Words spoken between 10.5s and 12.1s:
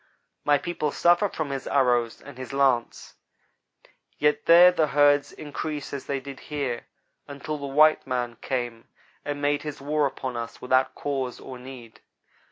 without cause or need.